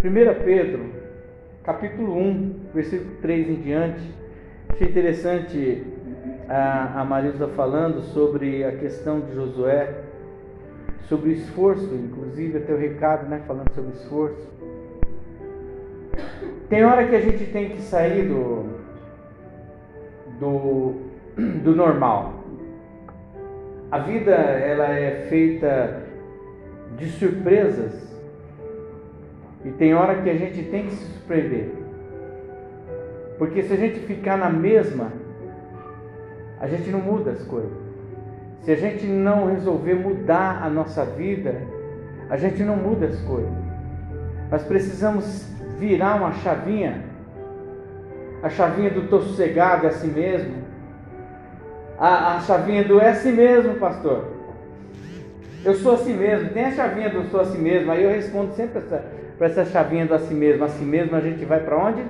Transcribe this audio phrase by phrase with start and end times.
[0.00, 0.92] 1 Pedro,
[1.64, 4.14] capítulo 1, versículo 3 em diante.
[4.68, 5.82] Achei interessante
[6.48, 9.92] a, a Marisa falando sobre a questão de Josué,
[11.08, 14.48] sobre o esforço, inclusive até o recado, né, falando sobre esforço.
[16.68, 18.66] Tem hora que a gente tem que sair do,
[20.38, 20.94] do,
[21.64, 22.44] do normal.
[23.90, 26.04] A vida ela é feita
[26.96, 28.07] de surpresas
[29.68, 31.70] e tem hora que a gente tem que se surpreender.
[33.36, 35.12] Porque se a gente ficar na mesma,
[36.58, 37.70] a gente não muda as coisas.
[38.62, 41.60] Se a gente não resolver mudar a nossa vida,
[42.30, 43.52] a gente não muda as coisas.
[44.50, 45.46] Nós precisamos
[45.78, 47.04] virar uma chavinha,
[48.42, 50.54] a chavinha do tô sossegado é assim mesmo,
[51.98, 54.24] a, a chavinha do é assim mesmo, pastor.
[55.62, 58.78] Eu sou assim mesmo, tem a chavinha do sou assim mesmo, aí eu respondo sempre
[59.38, 62.02] para essa, chavinha do assim mesmo, assim mesmo a gente vai para onde?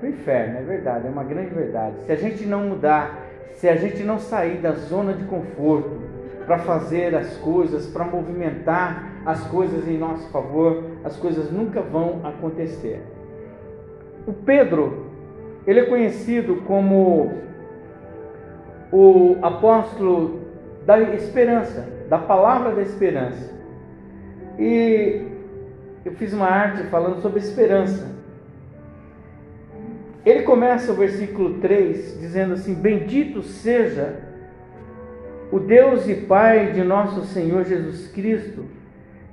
[0.00, 1.94] Para o inferno, é verdade, é uma grande verdade.
[2.04, 6.00] Se a gente não mudar, se a gente não sair da zona de conforto
[6.44, 12.20] para fazer as coisas, para movimentar as coisas em nosso favor, as coisas nunca vão
[12.24, 13.00] acontecer.
[14.26, 15.06] O Pedro,
[15.64, 17.32] ele é conhecido como
[18.92, 20.40] o apóstolo
[20.84, 23.52] da esperança, da palavra da esperança.
[24.58, 25.31] E
[26.04, 28.10] eu fiz uma arte falando sobre esperança.
[30.24, 34.20] Ele começa o versículo 3 dizendo assim: Bendito seja
[35.50, 38.64] o Deus e Pai de nosso Senhor Jesus Cristo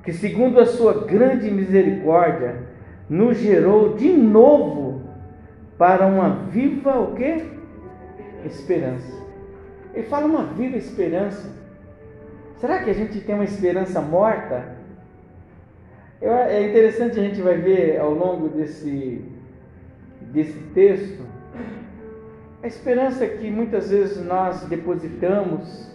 [0.03, 2.63] que segundo a sua grande misericórdia
[3.09, 5.01] nos gerou de novo
[5.77, 7.45] para uma viva o quê?
[8.45, 9.19] Esperança.
[9.93, 11.51] Ele fala uma viva esperança.
[12.57, 14.78] Será que a gente tem uma esperança morta?
[16.21, 19.21] É interessante a gente vai ver ao longo desse,
[20.33, 21.23] desse texto
[22.61, 25.89] a esperança que muitas vezes nós depositamos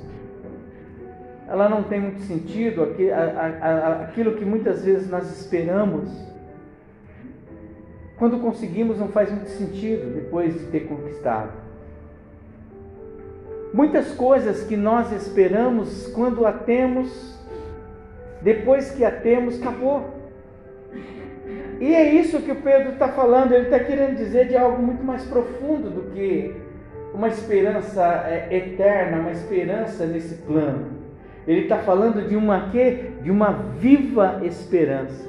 [1.47, 2.95] ela não tem muito sentido,
[4.03, 6.11] aquilo que muitas vezes nós esperamos,
[8.17, 11.53] quando conseguimos não faz muito sentido depois de ter conquistado.
[13.73, 17.39] Muitas coisas que nós esperamos, quando a temos,
[18.41, 20.14] depois que a temos, acabou.
[21.81, 25.05] E é isso que o Pedro está falando, ele está querendo dizer de algo muito
[25.05, 26.55] mais profundo do que
[27.13, 31.05] uma esperança é, eterna, uma esperança nesse plano.
[31.47, 33.11] Ele está falando de uma quê?
[33.23, 35.29] De uma viva esperança.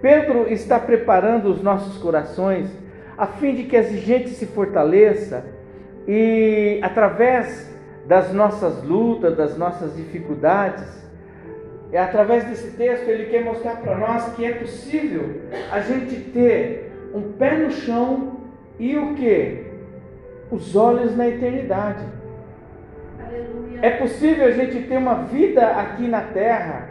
[0.00, 2.70] Pedro está preparando os nossos corações
[3.16, 5.44] a fim de que a gente se fortaleça
[6.08, 7.70] e através
[8.06, 11.01] das nossas lutas, das nossas dificuldades,
[11.92, 16.90] é através desse texto ele quer mostrar para nós que é possível a gente ter
[17.14, 18.40] um pé no chão
[18.78, 19.66] e o que?
[20.50, 22.04] Os olhos na eternidade.
[23.82, 26.88] É possível a gente ter uma vida aqui na terra,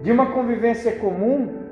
[0.00, 1.66] de uma convivência comum,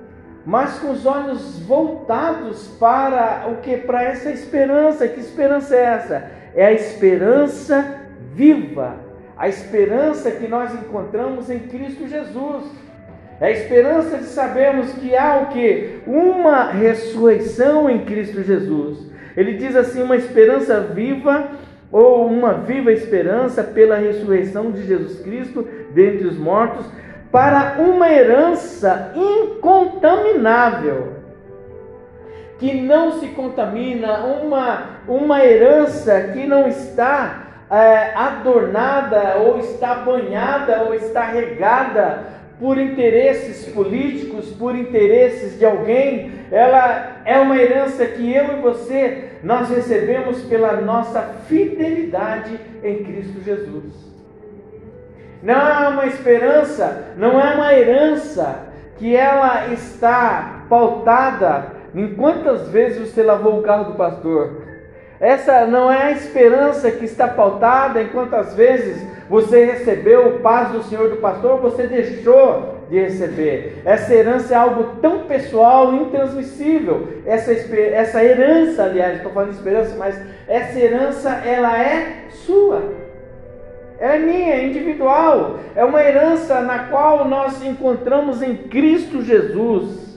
[0.45, 3.77] mas com os olhos voltados para o que?
[3.79, 5.09] Para essa esperança.
[5.09, 6.31] Que esperança é essa?
[6.55, 8.03] É a esperança
[8.35, 8.97] viva,
[9.39, 12.65] a esperança que nós encontramos em Cristo Jesus.
[13.41, 16.01] É a esperança de sabermos que há o que?
[16.05, 18.99] Uma ressurreição em Cristo Jesus.
[19.37, 21.51] Ele diz assim: uma esperança viva
[21.93, 26.85] ou uma viva esperança pela ressurreição de Jesus Cristo dentre os mortos,
[27.31, 31.13] para uma herança incontaminável,
[32.59, 40.83] que não se contamina, uma, uma herança que não está é, adornada, ou está banhada,
[40.85, 48.35] ou está regada por interesses políticos, por interesses de alguém, ela é uma herança que
[48.35, 54.09] eu e você nós recebemos pela nossa fidelidade em Cristo Jesus.
[55.43, 58.67] Não é uma esperança, não é uma herança
[58.99, 64.68] que ela está pautada em quantas vezes você lavou o carro do pastor.
[65.21, 70.71] Essa não é a esperança que está pautada em quantas vezes você recebeu o paz
[70.71, 73.83] do Senhor do pastor, você deixou de receber.
[73.85, 77.09] Essa herança é algo tão pessoal, intransmissível.
[77.27, 82.83] Essa, essa herança, aliás, estou falando esperança, mas essa herança ela é sua.
[84.01, 85.59] É minha, é individual.
[85.75, 90.17] É uma herança na qual nós encontramos em Cristo Jesus.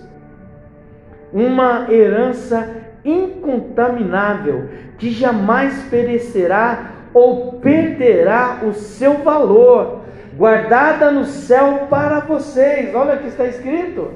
[1.34, 10.02] Uma herança incontaminável, que jamais perecerá ou perderá o seu valor,
[10.36, 12.94] guardada no céu para vocês.
[12.96, 14.12] Olha o que está escrito: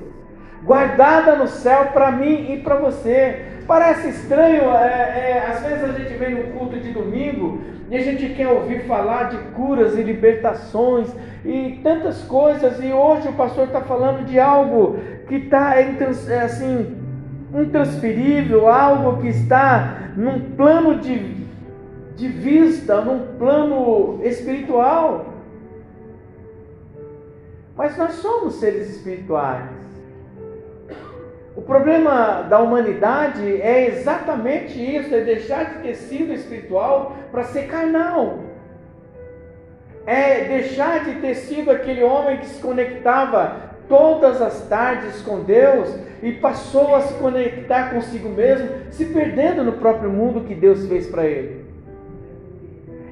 [0.63, 3.45] guardada no céu para mim e para você.
[3.67, 8.01] Parece estranho, é, é, às vezes a gente vem no culto de domingo e a
[8.01, 11.07] gente quer ouvir falar de curas e libertações
[11.43, 16.95] e tantas coisas, e hoje o pastor está falando de algo que está é, assim,
[17.53, 21.45] intransferível, algo que está num plano de,
[22.15, 25.33] de vista, num plano espiritual.
[27.75, 29.69] Mas nós somos seres espirituais.
[31.55, 37.67] O problema da humanidade é exatamente isso: é deixar de ter sido espiritual para ser
[37.67, 38.39] carnal.
[40.05, 45.93] É deixar de ter sido aquele homem que se conectava todas as tardes com Deus
[46.21, 51.07] e passou a se conectar consigo mesmo, se perdendo no próprio mundo que Deus fez
[51.07, 51.65] para ele.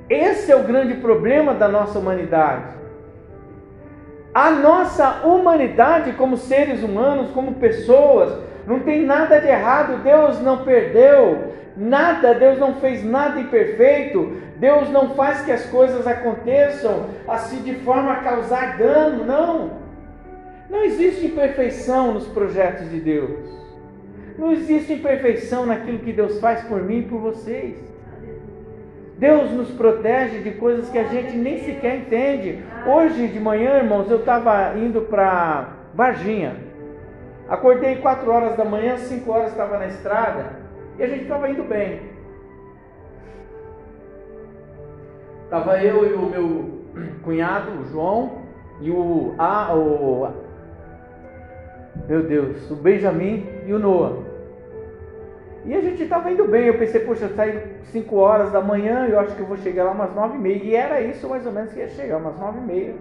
[0.09, 2.75] Esse é o grande problema da nossa humanidade.
[4.33, 8.35] A nossa humanidade, como seres humanos, como pessoas,
[8.65, 10.01] não tem nada de errado.
[10.03, 14.37] Deus não perdeu nada, Deus não fez nada imperfeito.
[14.57, 19.82] Deus não faz que as coisas aconteçam assim de forma a causar dano, não.
[20.73, 23.47] Não existe imperfeição nos projetos de Deus.
[24.39, 27.77] Não existe imperfeição naquilo que Deus faz por mim e por vocês.
[29.19, 32.63] Deus nos protege de coisas que a gente nem sequer entende.
[32.87, 36.55] Hoje de manhã, irmãos, eu estava indo para Varginha.
[37.47, 40.53] Acordei 4 horas da manhã, 5 horas estava na estrada
[40.97, 42.01] e a gente estava indo bem.
[45.43, 46.79] Estava eu e o meu
[47.23, 48.41] cunhado, o João,
[48.81, 50.43] e o, a, o
[52.07, 54.34] meu Deus, o Benjamin e o Noah.
[55.66, 56.66] E a gente estava indo bem.
[56.66, 59.92] Eu pensei, poxa, saí 5 horas da manhã, eu acho que eu vou chegar lá
[59.92, 60.63] umas 9 e meia.
[60.63, 62.95] E era isso mais ou menos que ia chegar, umas 9 e meia.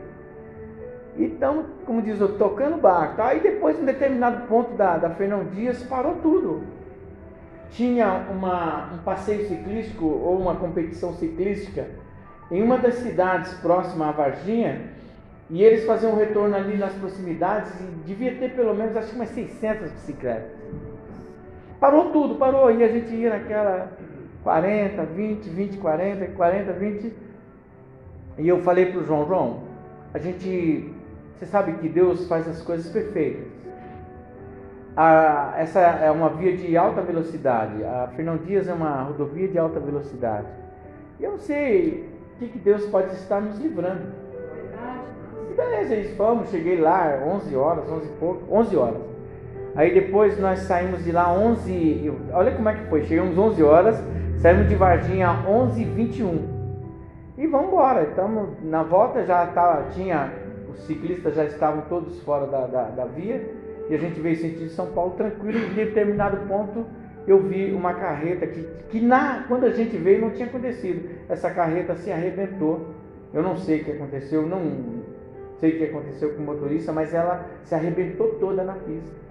[1.19, 3.21] Então, como diz eu, tocando barco.
[3.21, 6.62] Aí depois, em determinado ponto da, da Fernão Dias, parou tudo.
[7.71, 11.87] Tinha uma, um passeio ciclístico ou uma competição ciclística
[12.50, 14.83] em uma das cidades próximas à Varginha.
[15.52, 19.16] E eles faziam um retorno ali nas proximidades e devia ter pelo menos, acho que
[19.16, 20.50] umas 600 bicicletas.
[21.78, 22.70] Parou tudo, parou.
[22.70, 23.93] E a gente ia naquela
[24.43, 27.12] 40, 20, 20, 40, 40, 20.
[28.38, 29.60] E eu falei para o João, João,
[30.14, 30.90] a gente,
[31.37, 33.44] você sabe que Deus faz as coisas perfeitas.
[34.96, 37.84] A, essa é uma via de alta velocidade.
[37.84, 40.48] A Fernão Dias é uma rodovia de alta velocidade.
[41.20, 44.31] E eu não sei o que, que Deus pode estar nos livrando.
[45.52, 49.02] E beleza, eles fomos, cheguei lá 11 horas, 11 e pouco, 11 horas.
[49.75, 54.02] Aí depois nós saímos de lá 11, olha como é que foi, chegamos 11 horas,
[54.38, 56.52] saímos de Varginha 11 e 21.
[57.37, 60.32] E vamos embora, estamos na volta já tá, tinha,
[60.70, 63.46] os ciclistas já estavam todos fora da, da, da via,
[63.90, 66.87] e a gente veio sentido São Paulo tranquilo, em determinado ponto
[67.26, 71.08] eu vi uma carreta que, que na, quando a gente veio não tinha acontecido.
[71.28, 72.88] Essa carreta se arrebentou.
[73.32, 75.01] Eu não sei o que aconteceu, não,
[75.62, 79.23] sei o que aconteceu com o motorista, mas ela se arrebentou toda na pista.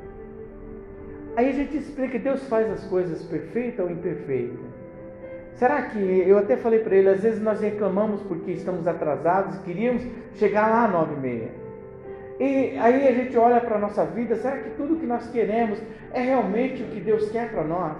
[1.35, 4.57] Aí a gente explica, Deus faz as coisas perfeitas ou imperfeitas?
[5.55, 10.03] Será que, eu até falei para ele, às vezes nós reclamamos porque estamos atrasados, queríamos
[10.35, 11.49] chegar lá às nove e meia.
[12.39, 15.79] E aí a gente olha para a nossa vida, será que tudo que nós queremos
[16.13, 17.97] é realmente o que Deus quer para nós?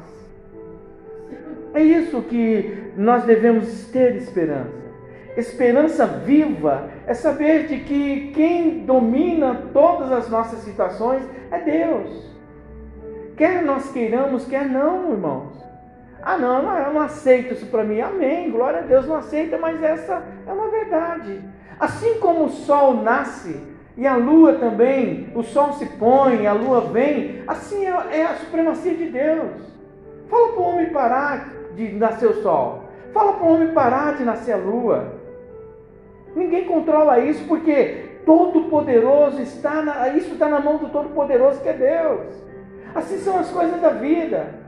[1.74, 4.82] É isso que nós devemos ter esperança.
[5.38, 12.26] Esperança viva é saber de que quem domina todas as nossas situações é Deus.
[13.36, 15.62] Quer nós queiramos, quer não, irmãos.
[16.22, 18.00] Ah, não, eu não aceito isso para mim.
[18.00, 21.44] Amém, glória a Deus, não aceita, mas essa é uma verdade.
[21.78, 23.62] Assim como o sol nasce
[23.98, 28.36] e a lua também, o sol se põe, a lua vem, assim é, é a
[28.36, 29.52] supremacia de Deus.
[30.30, 32.86] Fala para o homem parar de nascer o sol.
[33.12, 35.21] Fala para o homem parar de nascer a lua.
[36.36, 41.74] Ninguém controla isso porque Todo-Poderoso está na, isso está na mão do Todo-Poderoso que é
[41.74, 42.36] Deus.
[42.94, 44.62] Assim são as coisas da vida.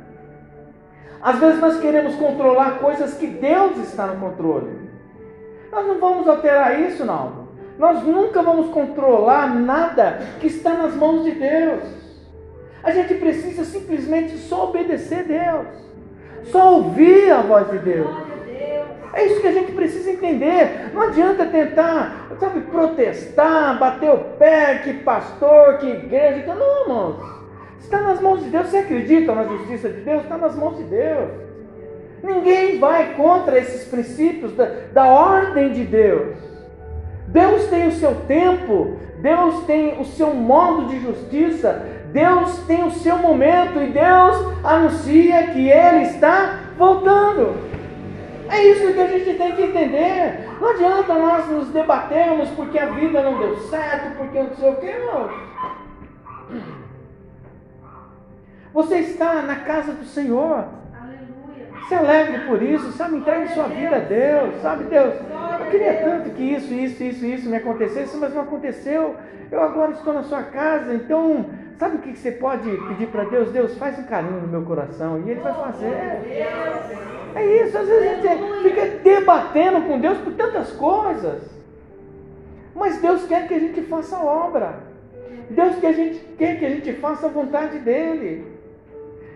[1.21, 4.89] Às vezes nós queremos controlar coisas que Deus está no controle.
[5.71, 7.43] Nós não vamos alterar isso, não.
[7.77, 11.83] Nós nunca vamos controlar nada que está nas mãos de Deus.
[12.83, 15.67] A gente precisa simplesmente só obedecer a Deus,
[16.51, 18.32] só ouvir a voz de Deus.
[19.13, 20.91] É isso que a gente precisa entender.
[20.93, 26.53] Não adianta tentar, sabe, protestar, bater o pé, que pastor, que igreja.
[26.55, 27.33] Não, irmãos.
[27.79, 28.67] Está nas mãos de Deus.
[28.67, 30.23] Você acredita na justiça de Deus?
[30.23, 31.29] Está nas mãos de Deus.
[32.23, 36.35] Ninguém vai contra esses princípios da, da ordem de Deus.
[37.27, 42.91] Deus tem o seu tempo, Deus tem o seu modo de justiça, Deus tem o
[42.91, 47.55] seu momento e Deus anuncia que Ele está voltando.
[48.53, 50.47] É isso que a gente tem que entender.
[50.61, 54.75] Não adianta nós nos debatermos porque a vida não deu certo, porque não sei o
[54.75, 55.29] que, não.
[58.71, 60.65] Você está na casa do Senhor.
[61.87, 63.17] Se alegre por isso, sabe?
[63.17, 65.15] Entregue sua vida a Deus, sabe, Deus?
[65.59, 69.15] Eu queria tanto que isso, isso, isso, isso me acontecesse, mas não aconteceu.
[69.51, 73.51] Eu agora estou na sua casa, então, sabe o que você pode pedir para Deus?
[73.51, 75.93] Deus, faz um carinho no meu coração e Ele vai fazer.
[77.35, 81.41] É isso, às vezes a gente fica debatendo com Deus por tantas coisas,
[82.75, 84.93] mas Deus quer que a gente faça a obra.
[85.49, 88.53] Deus quer, a gente, quer que a gente faça a vontade dEle.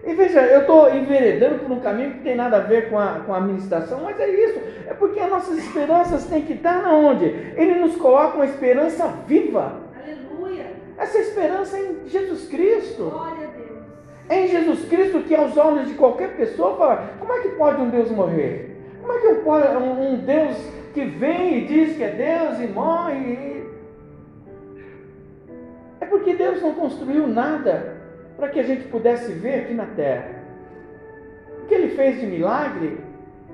[0.06, 3.20] E veja, eu estou enveredando por um caminho que tem nada a ver com a,
[3.26, 4.60] com a administração, mas é isso.
[4.88, 7.26] É porque as nossas esperanças têm que estar na onde?
[7.26, 9.87] Ele nos coloca uma esperança viva.
[10.98, 13.10] Essa esperança é em Jesus Cristo.
[13.12, 13.68] Glória a Deus.
[14.30, 17.82] É em Jesus Cristo que aos olhos de qualquer pessoa fala, como é que pode
[17.82, 18.76] um Deus morrer?
[19.02, 20.58] Como é que um, um Deus
[20.94, 23.66] que vem e diz que é Deus e morre?
[26.02, 27.96] É porque Deus não construiu nada
[28.36, 30.44] para que a gente pudesse ver aqui na terra.
[31.64, 32.98] O que ele fez de milagre,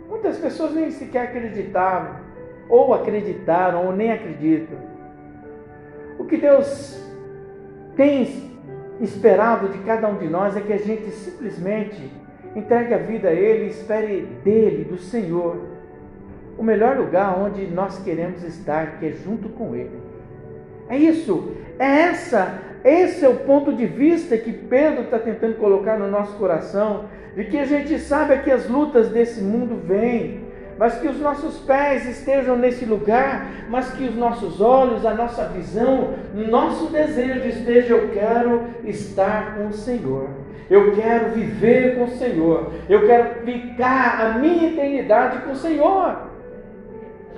[0.09, 2.15] muitas pessoas nem sequer acreditavam,
[2.69, 4.77] ou acreditaram, ou nem acreditam.
[6.17, 7.03] O que Deus
[7.95, 8.51] tem
[8.99, 12.11] esperado de cada um de nós é que a gente simplesmente
[12.55, 15.57] entregue a vida a Ele, espere dele, do Senhor,
[16.57, 19.99] o melhor lugar onde nós queremos estar, que é junto com Ele.
[20.89, 25.97] É isso, é essa esse é o ponto de vista que Pedro está tentando colocar
[25.97, 30.42] no nosso coração, de que a gente sabe que as lutas desse mundo vêm,
[30.83, 35.45] mas que os nossos pés estejam nesse lugar, mas que os nossos olhos, a nossa
[35.45, 40.27] visão, nosso desejo esteja: eu quero estar com o Senhor,
[40.69, 46.17] eu quero viver com o Senhor, eu quero ficar a minha eternidade com o Senhor.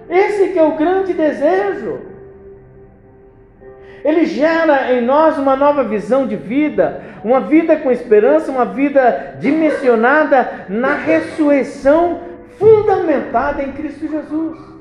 [0.09, 1.99] Esse que é o grande desejo.
[4.03, 9.35] Ele gera em nós uma nova visão de vida, uma vida com esperança, uma vida
[9.39, 12.24] dimensionada na ressurreição
[12.57, 14.75] fundamentada em Cristo Jesus.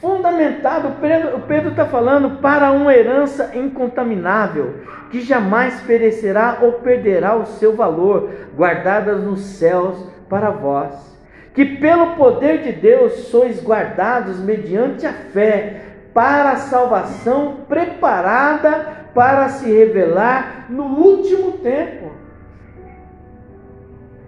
[0.00, 7.46] Fundamentado, o Pedro está falando para uma herança incontaminável, que jamais perecerá ou perderá o
[7.46, 9.96] seu valor, guardadas nos céus
[10.28, 11.16] para vós
[11.56, 15.80] que pelo poder de Deus sois guardados mediante a fé
[16.12, 22.10] para a salvação preparada para se revelar no último tempo.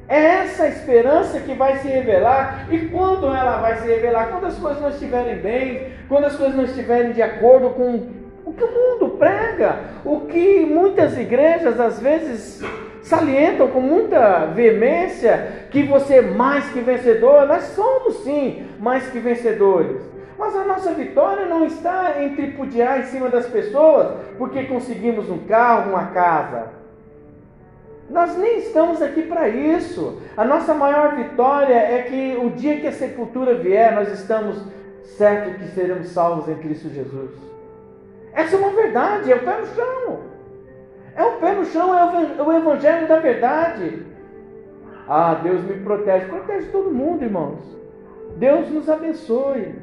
[0.09, 2.67] É essa esperança que vai se revelar.
[2.71, 4.29] E quando ela vai se revelar?
[4.31, 8.09] Quando as coisas não estiverem bem, quando as coisas não estiverem de acordo com
[8.47, 12.65] o que o mundo prega, o que muitas igrejas às vezes
[13.03, 17.47] salientam com muita veemência que você é mais que vencedor.
[17.47, 20.01] Nós somos sim mais que vencedores.
[20.39, 25.39] Mas a nossa vitória não está em tripudiar em cima das pessoas porque conseguimos um
[25.39, 26.78] carro, uma casa.
[28.09, 30.19] Nós nem estamos aqui para isso.
[30.37, 34.57] A nossa maior vitória é que o dia que a sepultura vier, nós estamos
[35.05, 37.31] certos que seremos salvos em Cristo Jesus.
[38.33, 40.21] Essa é uma verdade, é o pé no chão.
[41.15, 44.07] É o pé no chão, é o evangelho da verdade.
[45.09, 46.27] Ah, Deus me protege.
[46.27, 47.59] Protege todo mundo, irmãos.
[48.37, 49.75] Deus nos abençoe.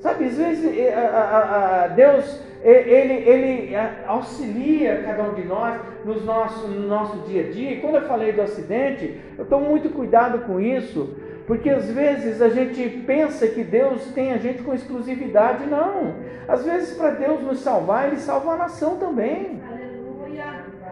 [0.00, 6.88] Sabe, às vezes eh, Deus ele, ele auxilia cada um de nós nos nosso, no
[6.88, 7.72] nosso dia a dia.
[7.72, 12.42] E quando eu falei do acidente, eu estou muito cuidado com isso, porque às vezes
[12.42, 15.66] a gente pensa que Deus tem a gente com exclusividade.
[15.66, 16.14] Não.
[16.48, 19.60] Às vezes, para Deus nos salvar, Ele salva a nação também.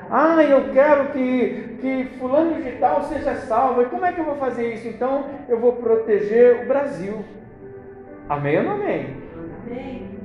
[0.09, 3.83] Ah, eu quero que, que fulano de tal seja salvo.
[3.83, 4.87] E como é que eu vou fazer isso?
[4.87, 7.25] Então, eu vou proteger o Brasil.
[8.29, 9.17] Amém ou não amém?
[9.67, 10.16] Amém.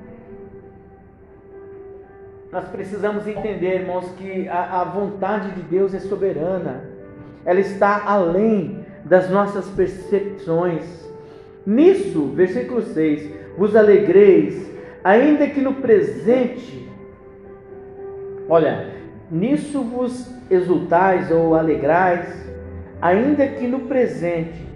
[2.51, 6.83] Nós precisamos entender, irmãos, que a, a vontade de Deus é soberana.
[7.45, 10.83] Ela está além das nossas percepções.
[11.65, 14.69] Nisso, versículo 6: vos alegreis,
[15.01, 16.89] ainda que no presente,
[18.49, 18.95] olha,
[19.29, 22.51] nisso vos exultais ou alegrais,
[23.01, 24.67] ainda que no presente,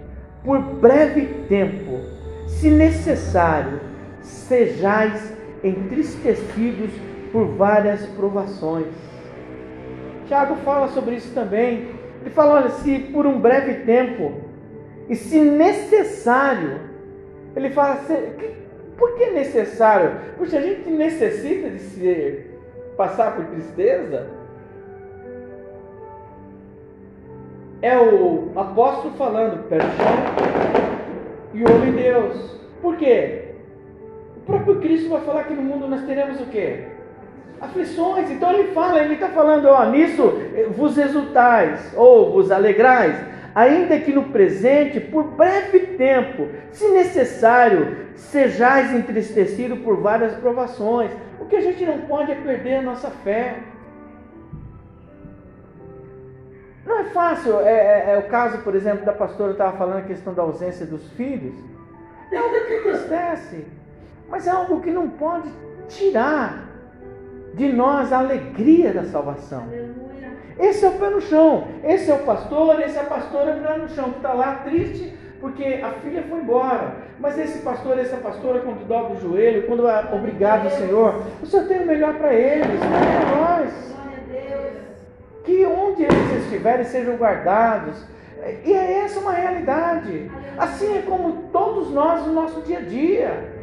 [0.42, 2.00] por breve tempo,
[2.46, 3.80] se necessário,
[4.22, 6.90] sejais entristecidos
[7.36, 8.86] por várias provações.
[10.26, 11.90] Tiago fala sobre isso também.
[12.22, 14.40] Ele fala: olha, se por um breve tempo,
[15.06, 16.80] e se necessário,
[17.54, 18.00] ele fala:
[18.96, 20.12] Por que necessário?
[20.38, 22.46] Porque a gente necessita de se
[22.96, 24.30] passar por tristeza.
[27.82, 29.86] É o apóstolo falando, pé chão
[31.52, 32.58] e olho em Deus.
[32.80, 33.56] Por quê?
[34.38, 36.95] O próprio Cristo vai falar que no mundo nós teremos o quê?
[37.60, 38.30] Aflições.
[38.30, 40.34] Então ele fala, ele está falando, ó, nisso
[40.76, 43.16] vos exultais, ou vos alegrais,
[43.54, 51.10] ainda que no presente, por breve tempo, se necessário, sejais entristecido por várias provações.
[51.40, 53.60] O que a gente não pode é perder a nossa fé.
[56.84, 60.02] Não é fácil, é, é, é o caso, por exemplo, da pastora estava falando a
[60.02, 61.54] questão da ausência dos filhos.
[62.30, 63.66] É algo que entristece,
[64.28, 65.48] mas é algo que não pode
[65.88, 66.65] tirar
[67.56, 69.64] de nós a alegria da salvação.
[70.60, 73.76] Esse é o pé no chão, esse é o pastor, esse é a pastora pé
[73.76, 76.96] no chão, que está lá triste porque a filha foi embora.
[77.18, 81.66] Mas esse pastor, essa pastora, quando dobra o joelho, quando é obrigado, Senhor, o Senhor
[81.66, 83.96] tem o melhor para eles, para nós.
[85.44, 88.04] Que onde eles estiverem sejam guardados.
[88.64, 90.30] E é essa uma realidade.
[90.58, 93.55] Assim é como todos nós no nosso dia a dia.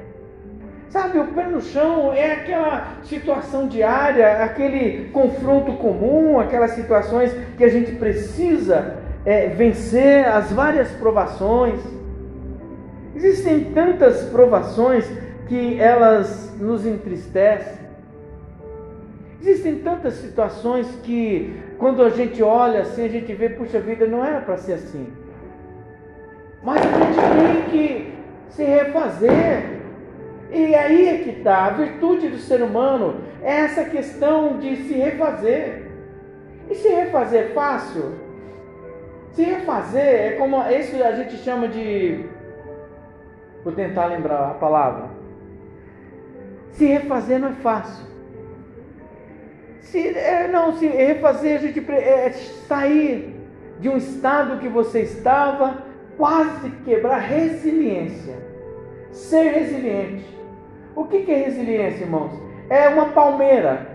[0.93, 7.63] Sabe, o pé no chão é aquela situação diária, aquele confronto comum, aquelas situações que
[7.63, 11.79] a gente precisa é, vencer as várias provações.
[13.15, 15.12] Existem tantas provações
[15.47, 17.88] que elas nos entristecem.
[19.41, 24.23] Existem tantas situações que, quando a gente olha assim, a gente vê, puxa vida, não
[24.23, 25.07] era para ser assim.
[26.62, 28.13] Mas a gente tem que
[28.50, 29.73] se refazer.
[30.53, 34.93] E aí é que está, a virtude do ser humano é essa questão de se
[34.93, 35.91] refazer.
[36.69, 38.13] E se refazer é fácil?
[39.31, 42.24] Se refazer é como isso que a gente chama de.
[43.63, 45.10] Vou tentar lembrar a palavra.
[46.74, 48.05] Se refazer não é fácil.
[49.81, 52.29] Se, é, não, se refazer, a gente é
[52.68, 53.35] sair
[53.79, 55.83] de um estado que você estava,
[56.16, 58.35] quase quebrar resiliência.
[59.11, 60.43] Ser resiliente.
[60.96, 62.32] O que é resiliência, irmãos?
[62.70, 63.94] É uma palmeira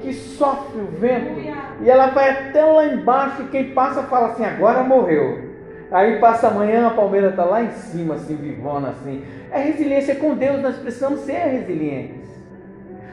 [0.00, 1.40] que sofre o vento
[1.80, 5.52] e ela vai até lá embaixo e quem passa fala assim, agora morreu.
[5.90, 9.24] Aí passa amanhã, a palmeira está lá em cima, assim, vivona, assim.
[9.50, 12.24] É resiliência com Deus, nós precisamos ser resilientes.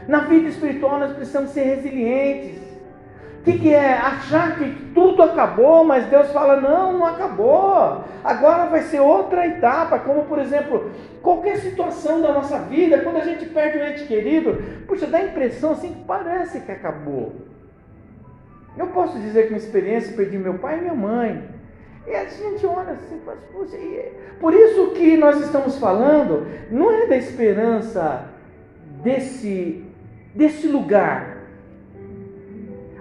[0.08, 2.61] Na vida espiritual nós precisamos ser resilientes.
[3.41, 3.93] O que, que, é?
[3.93, 8.04] Achar que tudo acabou, mas Deus fala: não, não acabou.
[8.23, 10.91] Agora vai ser outra etapa, como por exemplo,
[11.23, 15.23] qualquer situação da nossa vida, quando a gente perde um ente querido, puxa, dá a
[15.23, 17.34] impressão assim que parece que acabou.
[18.77, 21.43] Eu posso dizer que uma experiência, perdi meu pai e minha mãe.
[22.06, 24.12] E a gente olha assim, faz, puxa, é...
[24.39, 28.23] por isso que nós estamos falando, não é da esperança
[29.01, 29.84] desse,
[30.36, 31.31] desse lugar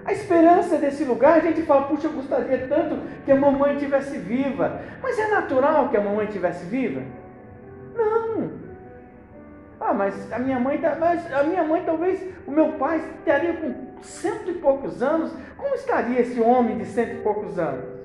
[0.03, 4.17] a esperança desse lugar, a gente fala, puxa, eu gostaria tanto que a mamãe estivesse
[4.17, 4.81] viva.
[5.01, 7.01] Mas é natural que a mamãe estivesse viva?
[7.95, 8.51] Não.
[9.79, 13.53] Ah, mas a minha mãe, tá, mas a minha mãe talvez, o meu pai estaria
[13.53, 15.31] com cento e poucos anos.
[15.57, 18.00] Como estaria esse homem de cento e poucos anos?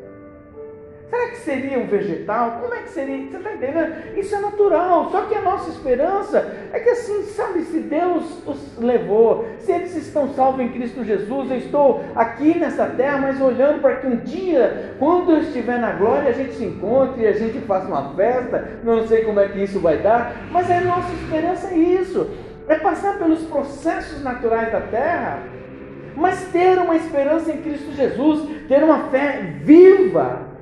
[1.08, 2.58] Será que seria um vegetal?
[2.60, 3.30] Como é que seria?
[3.30, 4.18] Você está entendendo?
[4.18, 5.08] Isso é natural.
[5.10, 9.94] Só que a nossa esperança é que assim, sabe, se Deus os levou, se eles
[9.94, 14.16] estão salvos em Cristo Jesus, eu estou aqui nessa terra, mas olhando para que um
[14.16, 18.80] dia, quando eu estiver na glória, a gente se encontre a gente faça uma festa.
[18.82, 22.28] Não sei como é que isso vai dar, mas a nossa esperança é isso.
[22.68, 25.38] É passar pelos processos naturais da terra,
[26.16, 30.55] mas ter uma esperança em Cristo Jesus, ter uma fé viva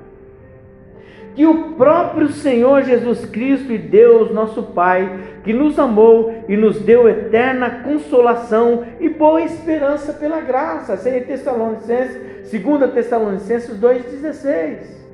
[1.35, 6.79] que o próprio Senhor Jesus Cristo e Deus, nosso Pai, que nos amou e nos
[6.79, 10.93] deu eterna consolação e boa esperança pela graça.
[10.93, 15.05] Essa é Tessalonicenses, 2 Tessalonicenses 2,16.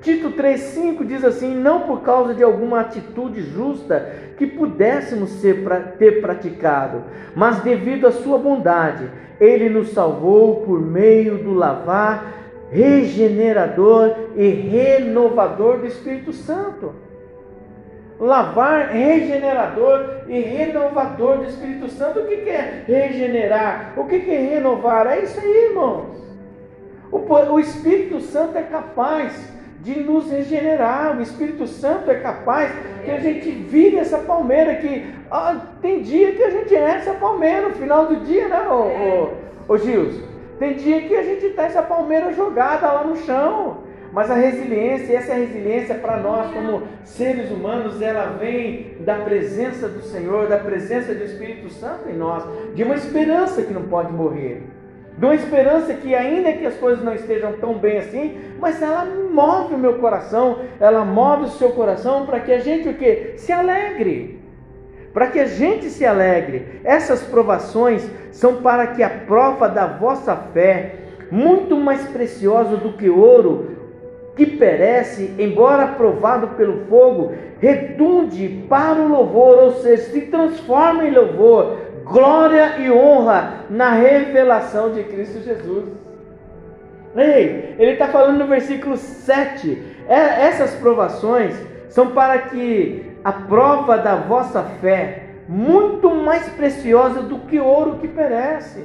[0.00, 5.64] Tito 3,5 diz assim: Não por causa de alguma atitude justa que pudéssemos ser,
[5.98, 7.02] ter praticado,
[7.34, 9.08] mas devido à sua bondade,
[9.40, 12.43] ele nos salvou por meio do lavar
[12.74, 16.92] regenerador e renovador do Espírito Santo.
[18.18, 22.20] Lavar, regenerador e renovador do Espírito Santo.
[22.20, 23.94] O que é regenerar?
[23.96, 25.06] O que é renovar?
[25.06, 26.24] É isso aí, irmãos.
[27.12, 31.16] O, Espírito Santo é capaz de nos regenerar.
[31.16, 32.72] O Espírito Santo é capaz
[33.04, 37.14] que a gente vire essa palmeira que ah, tem dia que a gente é essa
[37.14, 39.28] palmeira no final do dia, né, ô,
[39.68, 40.33] ô, ô Gilson?
[40.58, 43.78] Tem dia que a gente está essa palmeira jogada lá no chão.
[44.14, 50.02] Mas a resiliência, essa resiliência para nós como seres humanos, ela vem da presença do
[50.02, 52.44] Senhor, da presença do Espírito Santo em nós,
[52.76, 54.62] de uma esperança que não pode morrer.
[55.18, 59.04] De uma esperança que ainda que as coisas não estejam tão bem assim, mas ela
[59.04, 63.34] move o meu coração, ela move o seu coração para que a gente o quê?
[63.36, 64.33] Se alegre.
[65.14, 66.80] Para que a gente se alegre.
[66.84, 70.96] Essas provações são para que a prova da vossa fé,
[71.30, 73.76] muito mais preciosa do que ouro,
[74.36, 81.12] que perece, embora provado pelo fogo, redunde para o louvor, ou seja, se transforma em
[81.12, 85.84] louvor, glória e honra na revelação de Cristo Jesus.
[87.16, 89.80] Ei, ele está falando no versículo 7.
[90.08, 91.54] É, essas provações
[91.88, 98.06] são para que a prova da vossa fé, muito mais preciosa do que ouro que
[98.06, 98.84] perece.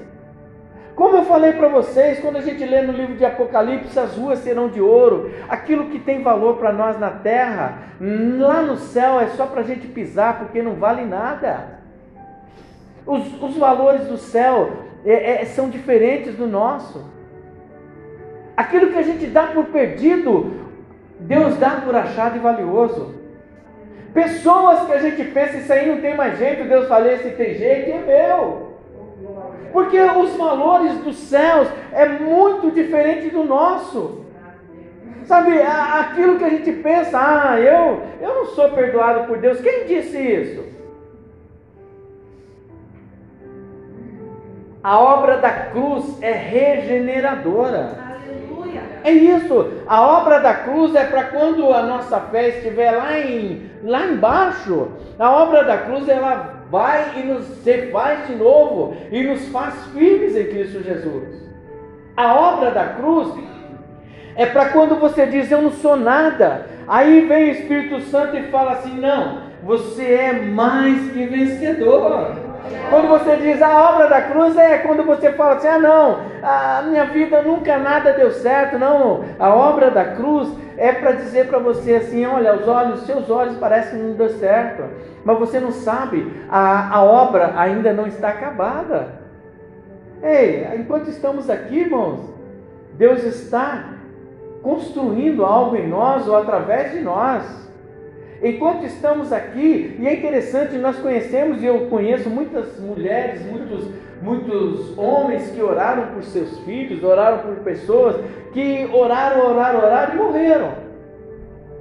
[0.96, 4.40] Como eu falei para vocês, quando a gente lê no livro de Apocalipse, as ruas
[4.40, 9.28] serão de ouro, aquilo que tem valor para nós na terra, lá no céu é
[9.28, 11.80] só para a gente pisar, porque não vale nada.
[13.06, 14.72] Os, os valores do céu
[15.06, 17.06] é, é, são diferentes do nosso.
[18.56, 20.54] Aquilo que a gente dá por perdido,
[21.18, 23.19] Deus dá por achado e valioso.
[24.14, 27.54] Pessoas que a gente pensa, isso aí não tem mais jeito, Deus fala, esse tem
[27.54, 28.70] jeito, é meu.
[29.72, 34.26] Porque os valores dos céus é muito diferente do nosso.
[35.26, 39.62] Sabe, aquilo que a gente pensa, ah, eu, eu não sou perdoado por Deus.
[39.62, 40.64] Quem disse isso?
[44.84, 48.09] A obra da cruz é regeneradora.
[49.04, 49.72] É isso.
[49.88, 54.90] A obra da cruz é para quando a nossa fé estiver lá, em, lá embaixo.
[55.18, 59.74] A obra da cruz ela vai e nos se faz de novo e nos faz
[59.94, 61.50] firmes em Cristo Jesus.
[62.16, 63.34] A obra da cruz
[64.36, 66.68] é para quando você diz eu não sou nada.
[66.88, 72.49] Aí vem o Espírito Santo e fala assim: não, você é mais que vencedor.
[72.90, 76.82] Quando você diz a obra da cruz é quando você fala assim: ah, não, a
[76.84, 78.80] minha vida nunca nada deu certo.
[78.80, 83.30] Não, a obra da cruz é para dizer para você assim: olha, os olhos, seus
[83.30, 84.84] olhos parecem que não deu certo,
[85.24, 89.20] mas você não sabe, a, a obra ainda não está acabada.
[90.22, 92.22] Ei, enquanto estamos aqui, irmãos,
[92.94, 93.94] Deus está
[94.62, 97.69] construindo algo em nós ou através de nós.
[98.42, 103.90] Enquanto estamos aqui, e é interessante, nós conhecemos, e eu conheço muitas mulheres, muitos,
[104.22, 108.16] muitos homens que oraram por seus filhos, oraram por pessoas
[108.54, 110.70] que oraram, oraram, oraram e morreram.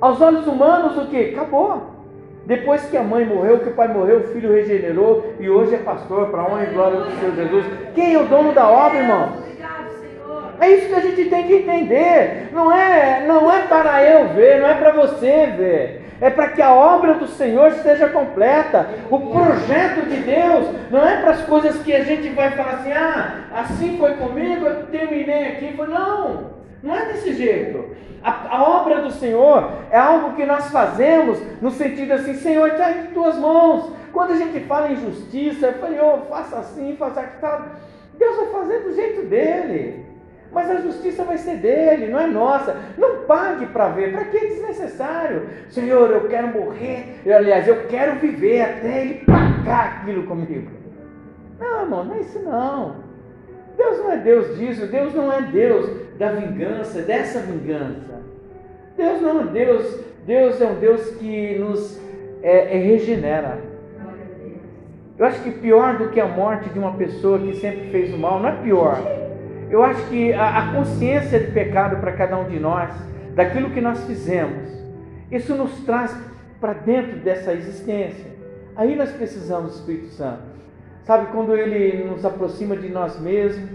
[0.00, 1.30] Aos olhos humanos, o que?
[1.30, 1.98] Acabou.
[2.44, 5.78] Depois que a mãe morreu, que o pai morreu, o filho regenerou e hoje é
[5.78, 7.66] pastor, para honra e glória do Senhor Jesus.
[7.94, 9.32] Quem é o dono da obra, irmão?
[10.60, 12.48] É isso que a gente tem que entender.
[12.52, 16.60] Não é, não é para eu ver, não é para você ver é para que
[16.60, 18.88] a obra do Senhor esteja completa.
[19.10, 22.92] O projeto de Deus não é para as coisas que a gente vai falar assim,
[22.92, 25.76] ah, assim foi comigo, eu terminei aqui.
[25.76, 26.50] Não,
[26.82, 27.96] não é desse jeito.
[28.22, 32.90] A, a obra do Senhor é algo que nós fazemos no sentido assim, Senhor, está
[32.90, 33.92] em tuas mãos.
[34.12, 37.66] Quando a gente fala em justiça, eu falei, oh, faça assim, faça aquilo.
[38.18, 40.07] Deus vai fazer do jeito dele.
[40.50, 42.76] Mas a justiça vai ser dele, não é nossa.
[42.96, 44.12] Não pague para ver.
[44.12, 45.48] Para que é desnecessário?
[45.68, 47.20] Senhor, eu quero morrer.
[47.24, 50.70] Eu, aliás, eu quero viver até ele pagar aquilo comigo.
[51.60, 52.96] Não, irmão, não é isso não.
[53.76, 54.86] Deus não é Deus disso.
[54.86, 58.22] Deus não é Deus da vingança, dessa vingança.
[58.96, 60.00] Deus não é Deus.
[60.24, 62.00] Deus é um Deus que nos
[62.42, 63.58] é, é, regenera.
[65.18, 68.18] Eu acho que pior do que a morte de uma pessoa que sempre fez o
[68.18, 69.27] mal, não é pior
[69.70, 72.90] eu acho que a, a consciência de pecado para cada um de nós,
[73.34, 74.68] daquilo que nós fizemos,
[75.30, 76.16] isso nos traz
[76.60, 78.30] para dentro dessa existência.
[78.74, 80.42] Aí nós precisamos do Espírito Santo.
[81.02, 83.70] Sabe, quando ele nos aproxima de nós mesmos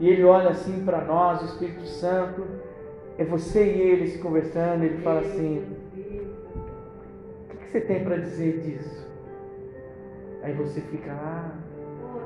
[0.00, 2.46] e ele olha assim para nós, o Espírito Santo,
[3.18, 5.64] é você e ele se conversando, ele fala assim:
[7.50, 9.06] O que você tem para dizer disso?
[10.42, 11.50] Aí você fica, ah,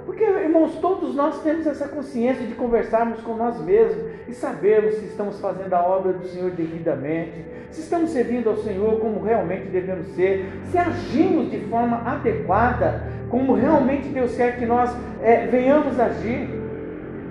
[0.04, 5.06] porque, irmãos, todos nós temos essa consciência de conversarmos com nós mesmos e sabermos se
[5.06, 10.08] estamos fazendo a obra do Senhor devidamente, se estamos servindo ao Senhor como realmente devemos
[10.14, 14.90] ser, se agimos de forma adequada, como realmente Deus quer que nós
[15.22, 16.48] é, venhamos agir.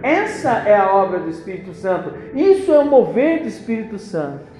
[0.01, 2.13] Essa é a obra do Espírito Santo.
[2.33, 4.51] Isso é o mover do Espírito Santo.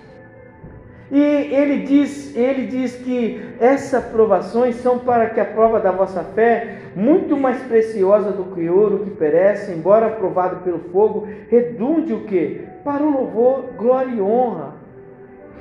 [1.12, 6.24] E ele diz, ele diz que essas provações são para que a prova da vossa
[6.24, 12.21] fé, muito mais preciosa do que ouro que perece, embora provado pelo fogo, redunde o
[12.21, 12.62] que?
[12.84, 14.82] Para o louvor, glória e honra.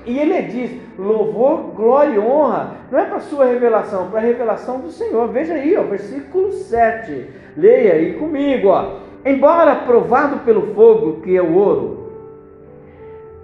[0.06, 4.80] E ele diz: louvor, glória e honra, não é para sua revelação, para a revelação
[4.80, 5.28] do Senhor.
[5.28, 7.26] Veja aí, ó, versículo 7.
[7.56, 9.00] Leia aí comigo, ó.
[9.24, 12.00] Embora provado pelo fogo, que é o ouro,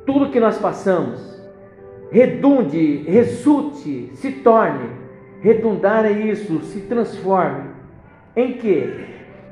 [0.07, 1.37] tudo que nós passamos,
[2.11, 4.88] redunde, resulte, se torne,
[5.40, 7.66] redundar é isso, se transforme.
[8.37, 9.07] Em que?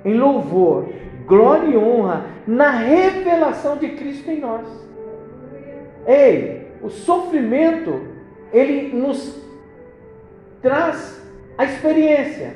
[0.04, 0.90] Em louvor,
[1.26, 4.68] glória e honra na revelação de Cristo em nós.
[6.06, 8.02] Ei, o sofrimento,
[8.52, 9.42] ele nos
[10.60, 11.22] traz
[11.56, 12.54] a experiência,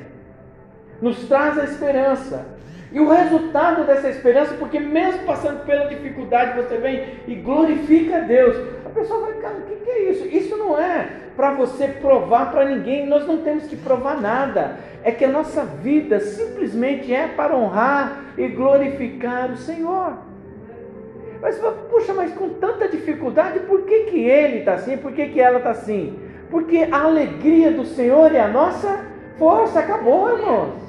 [1.01, 2.59] nos traz a esperança.
[2.91, 8.21] E o resultado dessa esperança, porque mesmo passando pela dificuldade, você vem e glorifica a
[8.21, 8.55] Deus.
[8.89, 10.25] A pessoa vai, cara, o que é isso?
[10.25, 14.77] Isso não é para você provar para ninguém, nós não temos que provar nada.
[15.03, 20.17] É que a nossa vida simplesmente é para honrar e glorificar o Senhor.
[21.41, 21.57] Mas,
[21.89, 24.97] puxa, mas com tanta dificuldade, por que, que ele está assim?
[24.97, 26.19] Por que, que ela está assim?
[26.49, 29.05] Porque a alegria do Senhor é a nossa
[29.37, 29.79] força.
[29.79, 30.88] Acabou, irmãos.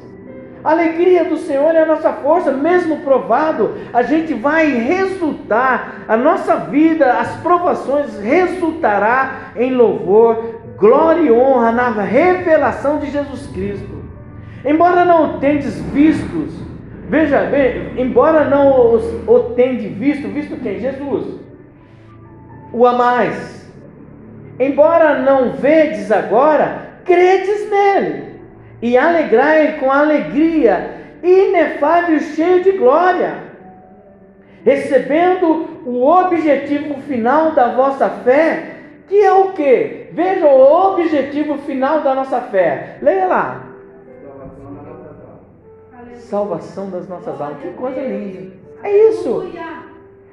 [0.63, 6.17] A alegria do Senhor é a nossa força, mesmo provado, a gente vai resultar, a
[6.19, 14.05] nossa vida, as provações resultará em louvor, glória e honra na revelação de Jesus Cristo.
[14.63, 16.53] Embora não tendes vistos,
[17.09, 20.79] veja, veja embora não os, o tendes visto, visto quem?
[20.79, 21.41] Jesus,
[22.71, 23.67] o amais.
[24.59, 28.30] Embora não vedes agora, credes nele
[28.83, 33.35] e alegrai com alegria inefável e cheio de glória,
[34.65, 40.09] recebendo o objetivo final da vossa fé, que é o que?
[40.13, 42.99] Veja o objetivo final da nossa fé.
[43.03, 43.67] Leia lá.
[46.15, 47.61] Salvação das nossas almas.
[47.61, 48.53] Que coisa linda.
[48.83, 49.51] É isso.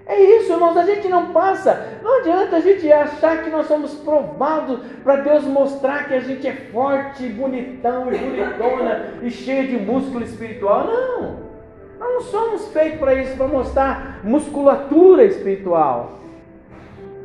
[0.07, 1.99] É isso, irmãos, a gente não passa.
[2.01, 6.47] Não adianta a gente achar que nós somos provados para Deus mostrar que a gente
[6.47, 10.87] é forte, bonitão e bonitona e cheio de músculo espiritual.
[10.87, 11.47] Não.
[11.99, 16.19] Nós não somos feitos para isso, para mostrar musculatura espiritual.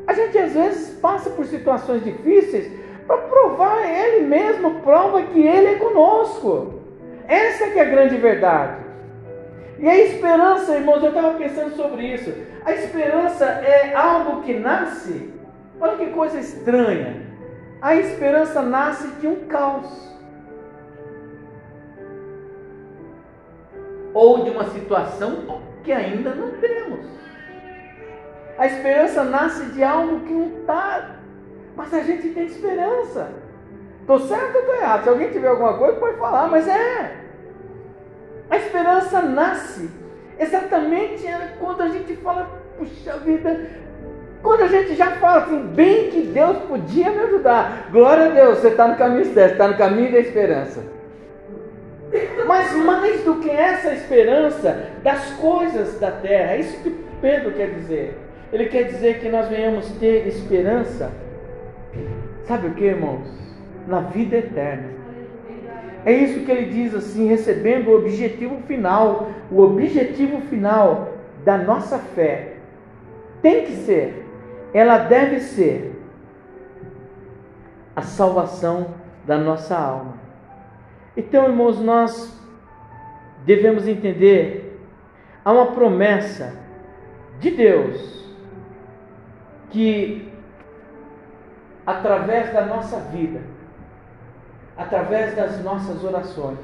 [0.09, 2.69] A gente às vezes passa por situações difíceis
[3.07, 6.81] para provar Ele mesmo, prova que Ele é conosco.
[7.29, 8.82] Essa que é a grande verdade.
[9.79, 12.33] E a esperança, irmãos, eu estava pensando sobre isso.
[12.65, 15.33] A esperança é algo que nasce.
[15.81, 17.23] Olha que coisa estranha.
[17.81, 20.13] A esperança nasce de um caos.
[24.15, 27.07] Ou de uma situação que ainda não temos.
[28.59, 31.17] A esperança nasce de algo que não está.
[31.75, 33.33] Mas a gente tem esperança.
[34.01, 35.05] Estou certo ou estou errado?
[35.05, 37.22] Se alguém tiver alguma coisa, pode falar, mas é.
[38.51, 39.91] A esperança nasce
[40.39, 41.25] exatamente
[41.59, 43.71] quando a gente fala, puxa vida,
[44.43, 47.89] quando a gente já fala assim, bem que Deus podia me ajudar.
[47.93, 50.83] Glória a Deus, você está no caminho certo, está no caminho da esperança.
[52.47, 57.71] Mas mais do que essa esperança das coisas da terra, é isso que Pedro quer
[57.71, 58.19] dizer.
[58.53, 61.11] Ele quer dizer que nós venhamos ter esperança,
[62.45, 63.27] sabe o que, irmãos?
[63.87, 65.02] Na vida eterna.
[66.05, 71.13] É isso que ele diz assim, recebendo o objetivo final, o objetivo final
[71.45, 72.55] da nossa fé
[73.41, 74.27] tem que ser,
[74.73, 76.01] ela deve ser
[77.95, 78.95] a salvação
[79.27, 80.15] da nossa alma.
[81.17, 82.41] Então, irmãos, nós
[83.45, 84.81] devemos entender
[85.45, 86.55] há uma promessa
[87.39, 88.23] de Deus
[89.71, 90.33] que
[91.85, 93.41] através da nossa vida
[94.77, 96.59] através das nossas orações,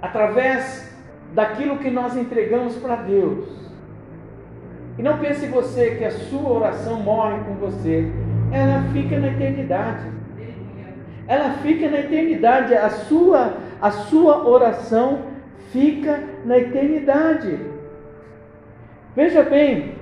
[0.00, 0.90] através
[1.34, 3.48] daquilo que nós entregamos para Deus.
[4.98, 8.10] E não pense você que a sua oração morre com você,
[8.52, 10.10] ela fica na eternidade.
[11.26, 15.20] Ela fica na eternidade, a sua, a sua oração
[15.70, 17.58] fica na eternidade.
[19.14, 19.94] Veja bem,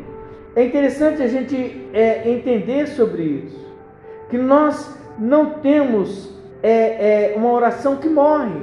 [0.56, 3.66] é interessante a gente é, entender sobre isso,
[4.30, 8.62] que nós não temos é, é uma oração que morre.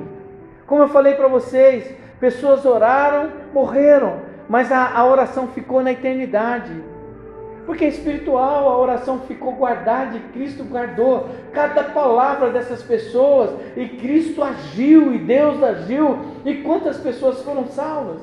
[0.66, 6.74] Como eu falei para vocês, pessoas oraram, morreram, mas a, a oração ficou na eternidade.
[7.66, 13.88] Porque é espiritual, a oração ficou guardada e Cristo guardou cada palavra dessas pessoas, e
[13.88, 18.22] Cristo agiu, e Deus agiu, e quantas pessoas foram salvas.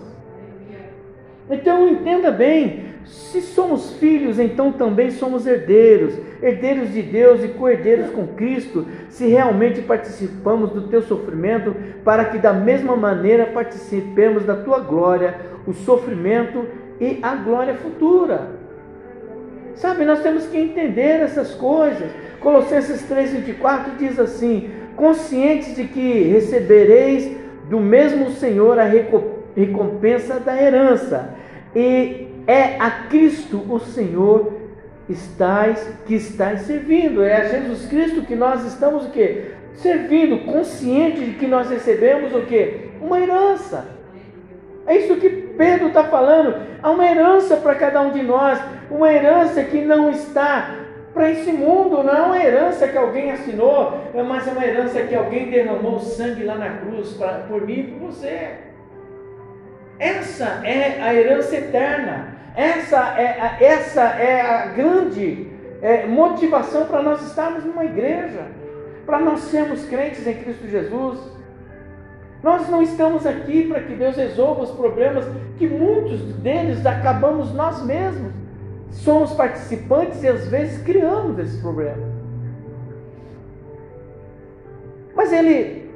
[1.51, 8.11] Então entenda bem, se somos filhos, então também somos herdeiros, herdeiros de Deus e co-herdeiros
[8.11, 14.57] com Cristo, se realmente participamos do teu sofrimento, para que da mesma maneira participemos da
[14.57, 15.37] tua glória,
[15.67, 16.67] o sofrimento
[17.01, 18.51] e a glória futura.
[19.75, 22.11] Sabe, nós temos que entender essas coisas.
[22.41, 27.37] Colossenses 3,24 diz assim: conscientes de que recebereis
[27.69, 31.35] do mesmo Senhor a recompensa da herança,
[31.75, 34.61] e é a Cristo o Senhor
[35.09, 37.23] estais, que estáis servindo.
[37.23, 39.53] É a Jesus Cristo que nós estamos o quê?
[39.75, 42.91] Servindo, consciente de que nós recebemos o quê?
[43.01, 43.87] Uma herança.
[44.87, 46.57] É isso que Pedro está falando.
[46.83, 50.75] Há uma herança para cada um de nós, uma herança que não está
[51.15, 55.15] para esse mundo, não é uma herança que alguém assinou, mas é uma herança que
[55.15, 58.51] alguém derramou sangue lá na cruz pra, por mim e por você.
[59.99, 62.32] Essa é a herança eterna.
[62.55, 65.47] Essa é a, essa é a grande
[65.81, 68.47] é, motivação para nós estarmos numa igreja,
[69.07, 71.19] para nós sermos crentes em Cristo Jesus.
[72.43, 75.25] Nós não estamos aqui para que Deus resolva os problemas
[75.59, 78.33] que muitos deles acabamos nós mesmos.
[78.91, 82.13] Somos participantes e às vezes criamos esses problemas.
[85.15, 85.91] Mas Ele,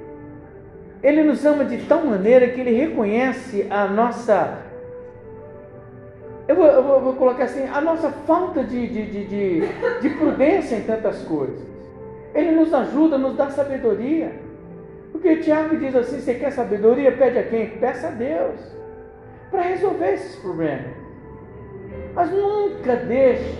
[1.02, 4.65] Ele nos ama de tal maneira que Ele reconhece a nossa
[6.48, 9.60] eu vou, eu vou, vou, colocar assim, a nossa falta de, de, de, de,
[10.00, 11.60] de prudência em tantas coisas.
[12.34, 14.32] Ele nos ajuda, nos dá sabedoria.
[15.10, 17.10] Porque Tiago diz assim: você quer sabedoria?
[17.12, 17.70] Pede a quem?
[17.78, 18.60] Peça a Deus.
[19.50, 20.94] Para resolver esses problemas.
[22.14, 23.58] Mas nunca deixe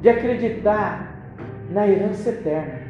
[0.00, 1.14] de acreditar
[1.70, 2.88] na herança eterna.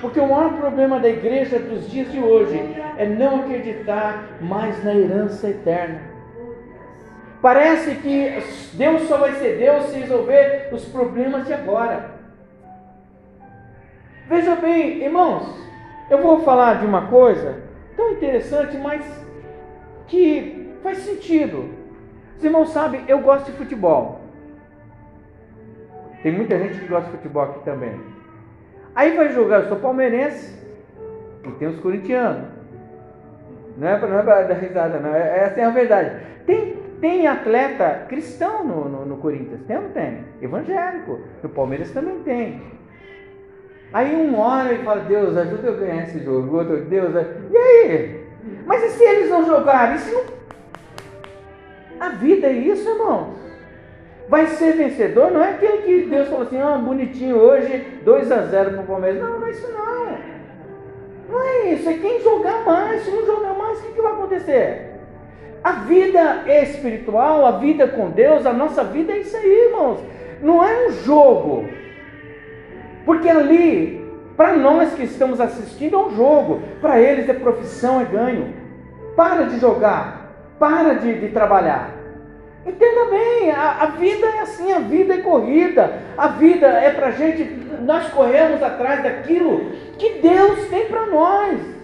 [0.00, 2.60] Porque o maior problema da igreja dos dias de hoje
[2.96, 6.15] é não acreditar mais na herança eterna.
[7.40, 8.42] Parece que
[8.74, 12.10] Deus só vai ser Deus se resolver os problemas de agora.
[14.28, 15.56] Veja bem, irmãos,
[16.10, 17.62] eu vou falar de uma coisa
[17.96, 19.04] tão interessante, mas
[20.08, 21.68] que faz sentido.
[22.36, 24.20] Os irmãos sabem, eu gosto de futebol.
[26.22, 28.00] Tem muita gente que gosta de futebol aqui também.
[28.94, 30.56] Aí vai jogar, eu sou palmeirense
[31.44, 32.48] e tem os corintianos.
[33.76, 35.14] Não é para é dar risada, não.
[35.14, 36.16] É, essa é a verdade.
[36.46, 39.60] Tem tem atleta cristão no, no, no Corinthians?
[39.66, 40.24] Tem ou tem?
[40.40, 41.20] Evangélico.
[41.42, 42.62] No Palmeiras também tem.
[43.92, 46.56] Aí um ora e fala, Deus, ajuda eu ganhar esse jogo.
[46.56, 47.14] Outro, Deus,
[47.50, 48.26] e aí?
[48.66, 49.98] Mas e se eles não jogarem?
[49.98, 50.24] Se não...
[52.00, 53.36] A vida é isso, irmãos.
[54.28, 58.42] Vai ser vencedor, não é aquele que Deus falou assim, ah, bonitinho hoje, 2 a
[58.42, 59.22] 0 para o Palmeiras.
[59.22, 60.18] Não, não é isso não.
[61.28, 63.02] Não é isso, é quem jogar mais.
[63.02, 64.95] Se não jogar mais, o que, que vai acontecer?
[65.62, 70.00] A vida espiritual, a vida com Deus, a nossa vida é isso aí, irmãos.
[70.40, 71.68] Não é um jogo.
[73.04, 74.04] Porque ali,
[74.36, 76.62] para nós que estamos assistindo, é um jogo.
[76.80, 78.54] Para eles é profissão, é ganho.
[79.16, 80.54] Para de jogar.
[80.58, 81.96] Para de, de trabalhar.
[82.66, 87.12] Entenda bem, a, a, vida é assim, a vida é corrida, a vida é para
[87.12, 87.44] gente,
[87.82, 91.75] nós corremos atrás daquilo que Deus tem para nós.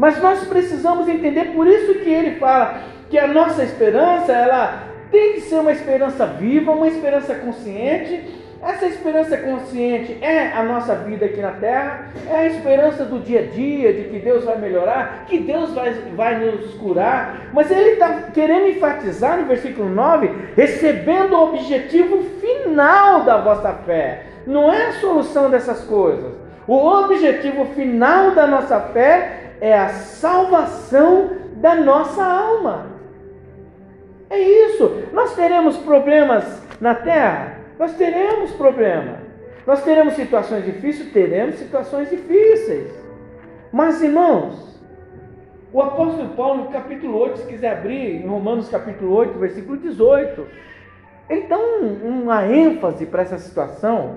[0.00, 5.34] Mas nós precisamos entender, por isso que ele fala, que a nossa esperança, ela tem
[5.34, 8.40] que ser uma esperança viva, uma esperança consciente.
[8.62, 13.40] Essa esperança consciente é a nossa vida aqui na terra, é a esperança do dia
[13.40, 17.50] a dia, de que Deus vai melhorar, que Deus vai, vai nos curar.
[17.52, 24.22] Mas ele está querendo enfatizar no versículo 9: recebendo o objetivo final da vossa fé.
[24.46, 26.32] Não é a solução dessas coisas.
[26.66, 32.86] O objetivo final da nossa fé é a salvação da nossa alma.
[34.30, 35.02] É isso.
[35.12, 37.58] Nós teremos problemas na terra?
[37.78, 39.18] Nós teremos problemas.
[39.66, 41.12] Nós teremos situações difíceis?
[41.12, 42.92] Teremos situações difíceis.
[43.72, 44.80] Mas, irmãos,
[45.72, 50.46] o apóstolo Paulo, no capítulo 8, se quiser abrir, em Romanos capítulo 8, versículo 18,
[51.28, 54.16] ele dá um, uma ênfase para essa situação.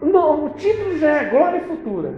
[0.00, 2.12] O título já é Glória Futura.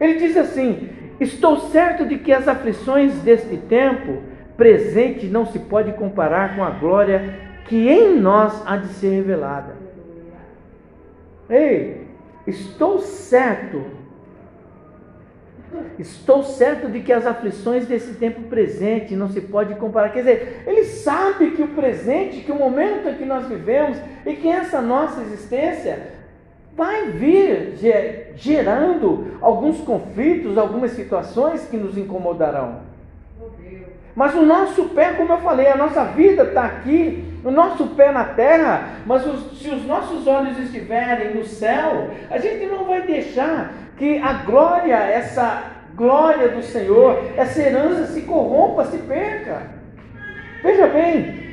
[0.00, 0.88] Ele diz assim:
[1.20, 4.22] Estou certo de que as aflições deste tempo
[4.56, 9.76] presente não se pode comparar com a glória que em nós há de ser revelada.
[11.50, 12.06] Ei,
[12.46, 13.84] estou certo,
[15.98, 20.10] estou certo de que as aflições desse tempo presente não se pode comparar.
[20.10, 24.48] Quer dizer, ele sabe que o presente, que o momento que nós vivemos e que
[24.48, 26.17] essa nossa existência
[26.78, 27.74] vai vir
[28.36, 32.86] gerando alguns conflitos, algumas situações que nos incomodarão.
[34.14, 38.12] Mas o nosso pé, como eu falei, a nossa vida está aqui, o nosso pé
[38.12, 43.02] na terra, mas os, se os nossos olhos estiverem no céu, a gente não vai
[43.02, 45.64] deixar que a glória, essa
[45.94, 49.62] glória do Senhor, essa herança se corrompa, se perca.
[50.62, 51.47] Veja bem,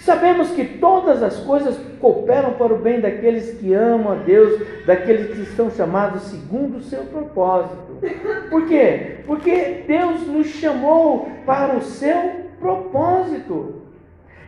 [0.00, 5.34] Sabemos que todas as coisas cooperam para o bem daqueles que amam a Deus, daqueles
[5.34, 8.00] que estão chamados segundo o seu propósito.
[8.48, 9.18] Por quê?
[9.26, 13.82] Porque Deus nos chamou para o seu propósito.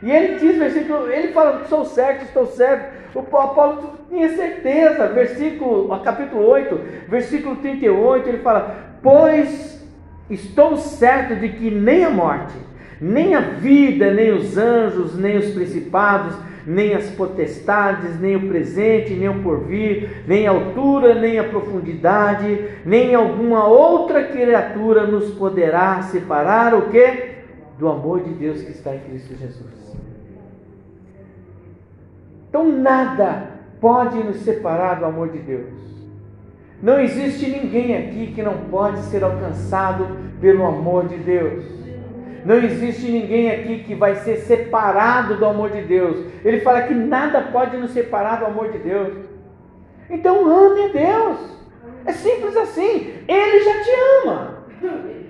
[0.02, 3.02] E ele diz, versículo, ele fala, sou certo, estou certo.
[3.14, 9.86] O Paulo tinha certeza, versículo, capítulo 8, versículo 38, ele fala, pois
[10.30, 12.54] estou certo de que nem a morte,
[13.02, 19.12] nem a vida, nem os anjos, nem os principados, nem as potestades, nem o presente,
[19.12, 26.00] nem o porvir, nem a altura, nem a profundidade, nem alguma outra criatura nos poderá
[26.02, 27.32] separar o que?
[27.76, 29.96] Do amor de Deus que está em Cristo Jesus.
[32.48, 33.50] Então nada
[33.80, 35.72] pode nos separar do amor de Deus.
[36.80, 40.06] Não existe ninguém aqui que não pode ser alcançado
[40.40, 41.81] pelo amor de Deus.
[42.44, 46.26] Não existe ninguém aqui que vai ser separado do amor de Deus.
[46.44, 49.14] Ele fala que nada pode nos separar do amor de Deus.
[50.10, 51.38] Então ame a Deus.
[52.04, 53.14] É simples assim.
[53.28, 53.90] Ele já te
[54.24, 54.64] ama.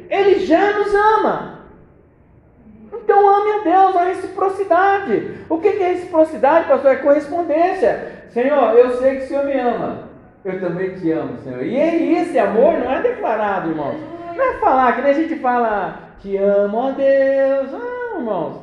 [0.09, 1.53] Ele já nos ama.
[2.93, 5.31] Então ame a Deus, a reciprocidade.
[5.49, 6.93] O que é reciprocidade, pastor?
[6.93, 8.23] É correspondência.
[8.31, 10.09] Senhor, eu sei que o Senhor me ama.
[10.45, 11.63] Eu também te amo, Senhor.
[11.63, 11.77] E
[12.17, 13.97] esse amor não é declarado, irmãos.
[14.35, 17.73] Não é falar, que nem a gente fala, te amo, ó Deus.
[17.73, 18.63] Não, irmãos.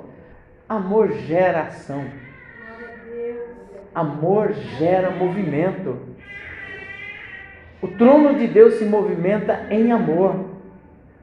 [0.68, 2.06] Amor gera ação.
[3.94, 6.00] Amor gera movimento.
[7.82, 10.46] O trono de Deus se movimenta em amor.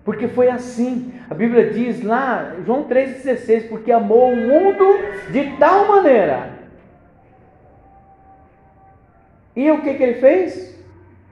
[0.04, 1.12] Porque foi assim.
[1.28, 4.84] A Bíblia diz lá, João 3,16, porque amou o mundo
[5.30, 6.54] de tal maneira.
[9.54, 10.78] E o que, que ele fez?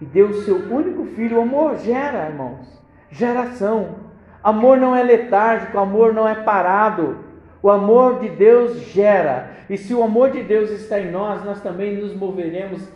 [0.00, 1.38] E deu o seu único filho.
[1.38, 2.66] O amor gera, irmãos.
[3.11, 4.03] Geração.
[4.45, 7.16] Amor não é letárgico, amor não é parado.
[7.62, 9.51] O amor de Deus gera.
[9.70, 12.86] E se o amor de Deus está em nós, nós também nos moveremos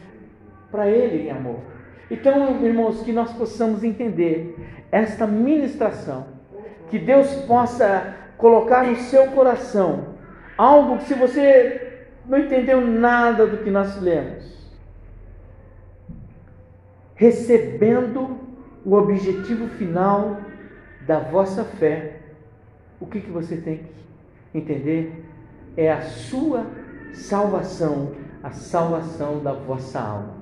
[0.71, 1.61] para Ele em amor.
[2.11, 4.57] Então, irmãos, que nós possamos entender
[4.93, 6.27] esta ministração,
[6.91, 10.19] que Deus possa colocar no seu coração
[10.59, 14.45] algo que, se você não entendeu nada do que nós lemos,
[17.15, 18.37] recebendo
[18.85, 20.37] o objetivo final
[21.09, 22.21] da vossa fé,
[23.01, 23.79] o que, que você tem
[24.53, 25.25] que entender?
[25.77, 26.67] É a sua
[27.13, 28.13] salvação,
[28.45, 30.39] a salvação da vossa alma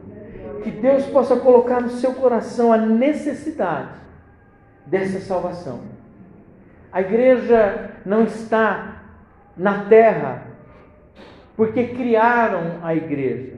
[0.67, 3.91] que Deus possa colocar no seu coração a necessidade
[4.85, 5.81] dessa salvação.
[6.93, 9.03] A igreja não está
[9.57, 10.43] na terra
[11.57, 13.56] porque criaram a igreja.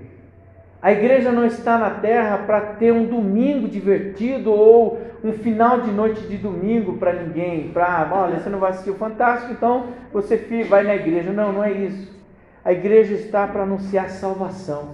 [0.81, 5.91] A igreja não está na terra para ter um domingo divertido ou um final de
[5.91, 7.71] noite de domingo para ninguém.
[7.71, 10.37] Para, olha, você não vai assistir o Fantástico, então você
[10.69, 11.33] vai na igreja.
[11.33, 12.17] Não, não é isso.
[12.65, 14.91] A igreja está para anunciar salvação.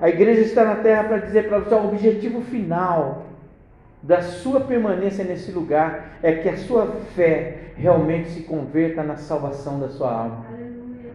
[0.00, 3.22] A igreja está na terra para dizer para você: o objetivo final
[4.02, 9.80] da sua permanência nesse lugar é que a sua fé realmente se converta na salvação
[9.80, 10.44] da sua alma.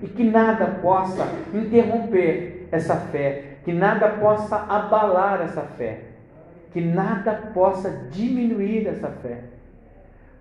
[0.01, 6.01] E que nada possa interromper essa fé, que nada possa abalar essa fé,
[6.71, 9.43] que nada possa diminuir essa fé.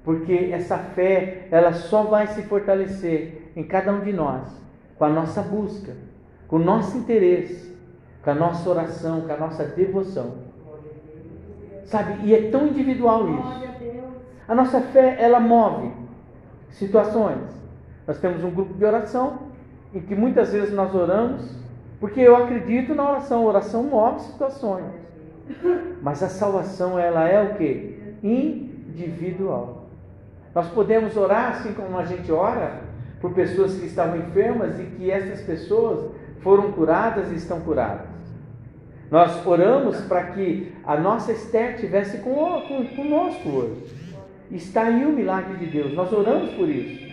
[0.05, 4.49] Porque essa fé, ela só vai se fortalecer em cada um de nós,
[4.97, 5.93] com a nossa busca,
[6.47, 7.77] com o nosso interesse,
[8.23, 10.49] com a nossa oração, com a nossa devoção.
[11.85, 12.27] Sabe?
[12.27, 13.69] E é tão individual isso.
[14.47, 15.93] A nossa fé, ela move
[16.71, 17.59] situações.
[18.07, 19.49] Nós temos um grupo de oração
[19.95, 21.55] em que muitas vezes nós oramos,
[22.01, 23.43] porque eu acredito na oração.
[23.43, 24.85] A oração move situações.
[26.03, 28.17] Mas a salvação, ela é o que?
[28.23, 29.87] Individual.
[30.55, 32.81] Nós podemos orar assim como a gente ora
[33.21, 38.07] por pessoas que estavam enfermas e que essas pessoas foram curadas e estão curadas.
[39.11, 43.99] Nós oramos para que a nossa Esther tivesse com, com, conosco hoje.
[44.51, 45.95] Está aí o milagre de Deus.
[45.95, 47.09] Nós oramos por isso.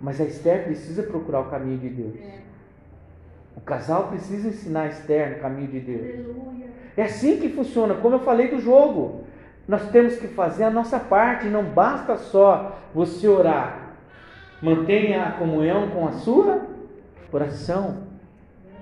[0.00, 2.14] Mas a Esther precisa procurar o caminho de Deus.
[3.56, 6.26] O casal precisa ensinar a Esther no caminho de Deus.
[6.96, 9.24] É assim que funciona, como eu falei do jogo.
[9.66, 13.94] Nós temos que fazer a nossa parte, não basta só você orar.
[14.62, 16.66] Mantenha a comunhão com a sua
[17.32, 18.04] oração.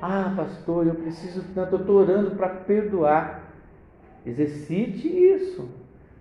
[0.02, 3.42] Ah, pastor, eu preciso tanto, eu estou orando para perdoar.
[4.26, 5.68] Exercite isso,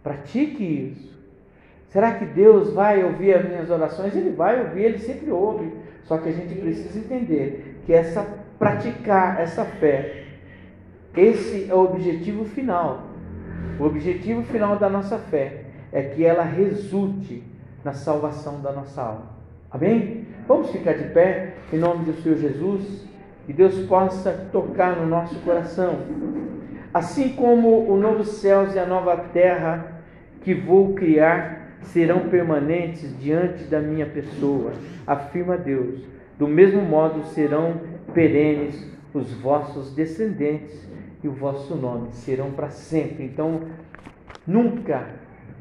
[0.01, 1.13] pratique isso.
[1.89, 4.15] Será que Deus vai ouvir as minhas orações?
[4.15, 5.71] Ele vai ouvir, ele sempre ouve.
[6.05, 10.23] Só que a gente precisa entender que essa praticar essa fé,
[11.15, 13.03] esse é o objetivo final.
[13.79, 17.43] O objetivo final da nossa fé é que ela resulte
[17.83, 19.33] na salvação da nossa alma.
[19.69, 20.27] Amém?
[20.47, 23.05] Vamos ficar de pé em nome do Senhor Jesus
[23.47, 25.97] e Deus possa tocar no nosso coração.
[26.93, 30.01] Assim como o novo céus e a nova terra
[30.41, 34.71] que vou criar serão permanentes diante da minha pessoa,
[35.05, 36.01] afirma Deus.
[36.37, 37.81] Do mesmo modo serão
[38.13, 40.87] perenes os vossos descendentes
[41.23, 43.23] e o vosso nome serão para sempre.
[43.23, 43.61] Então,
[44.45, 45.07] nunca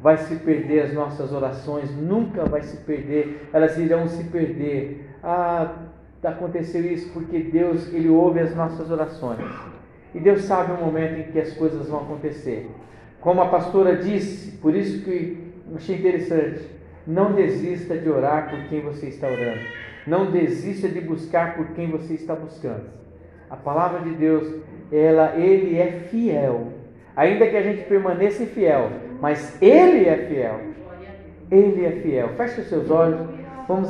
[0.03, 5.09] vai se perder as nossas orações, nunca vai se perder, elas irão se perder.
[5.23, 5.77] Ah,
[6.23, 9.39] aconteceu isso porque Deus, Ele ouve as nossas orações.
[10.15, 12.69] E Deus sabe o momento em que as coisas vão acontecer.
[13.21, 16.69] Como a pastora disse, por isso que achei interessante,
[17.07, 19.61] não desista de orar por quem você está orando.
[20.07, 22.87] Não desista de buscar por quem você está buscando.
[23.49, 26.73] A palavra de Deus, ela, ele é fiel.
[27.15, 28.91] Ainda que a gente permaneça infiel,
[29.21, 30.61] mas ele é fiel.
[31.51, 32.31] Ele é fiel.
[32.31, 33.29] Feche os seus olhos.